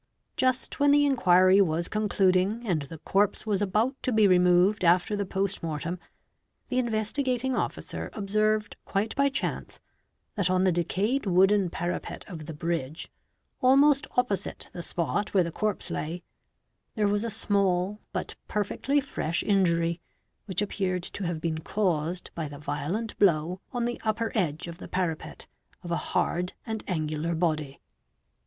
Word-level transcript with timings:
Just 0.35 0.79
when 0.79 0.89
the 0.89 1.05
inquiry 1.05 1.61
was 1.61 1.87
conclu— 1.87 2.31
ding 2.31 2.65
and 2.65 2.81
the 2.81 2.97
corpse 2.97 3.45
was. 3.45 3.61
about 3.61 3.93
to 4.01 4.11
be 4.11 4.27
removed 4.27 4.83
after 4.83 5.15
the 5.15 5.27
post 5.27 5.61
mortem, 5.61 5.99
the 6.69 6.79
Investigating 6.79 7.55
Officer 7.55 8.09
observed 8.13 8.75
quite 8.83 9.15
by 9.15 9.29
chance 9.29 9.79
that 10.33 10.49
on 10.49 10.63
the 10.63 10.71
decayed 10.71 11.27
wooden 11.27 11.69
parapet 11.69 12.25
of 12.27 12.47
the 12.47 12.53
bridge, 12.55 13.11
almost 13.61 14.07
opposite 14.17 14.69
the 14.73 14.81
spot 14.81 15.35
where 15.35 15.43
the 15.43 15.51
corpse 15.51 15.91
lay, 15.91 16.23
there 16.95 17.07
was 17.07 17.23
a 17.23 17.29
small 17.29 17.99
but 18.11 18.33
perfectly 18.47 18.99
fresh 18.99 19.43
injury 19.43 20.01
which 20.45 20.63
appeared 20.63 21.03
to 21.03 21.25
have— 21.27 21.39
been 21.41 21.59
caused 21.59 22.31
by 22.33 22.47
the 22.47 22.57
violent 22.57 23.15
blow 23.19 23.61
on 23.71 23.85
the 23.85 24.01
upper 24.03 24.31
edge 24.33 24.67
of 24.67 24.79
the 24.79 24.87
parapet 24.87 25.45
of} 25.83 25.91
a 25.91 25.95
hard 25.95 26.53
and 26.65 26.83
angular 26.87 27.35
body. 27.35 27.79